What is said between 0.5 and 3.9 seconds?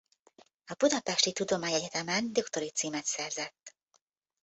A Budapesti Tudományegyetemen doktori címet szerzett.